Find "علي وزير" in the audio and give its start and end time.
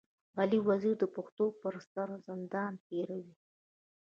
0.39-0.95